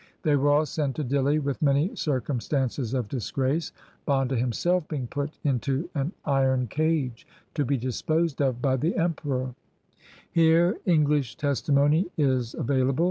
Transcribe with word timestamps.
They 0.23 0.35
were 0.35 0.49
all 0.49 0.65
sent 0.65 0.95
to 0.95 1.03
Dihli 1.03 1.39
with 1.39 1.61
many 1.61 1.95
circumstances 1.95 2.95
of 2.95 3.07
disgrace— 3.07 3.71
Banda 4.07 4.35
himself 4.35 4.87
being 4.87 5.05
put 5.05 5.29
into 5.43 5.91
an 5.93 6.11
iron 6.25 6.65
cage— 6.65 7.27
to 7.53 7.63
be 7.63 7.77
disposed 7.77 8.41
of 8.41 8.63
by 8.63 8.77
the 8.77 8.95
Emperor 8.97 9.53
Here 10.31 10.79
English 10.87 11.35
testimony 11.35 12.07
is 12.17 12.55
available. 12.55 12.99